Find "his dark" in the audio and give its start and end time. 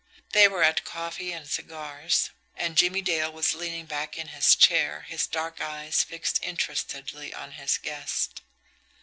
5.01-5.61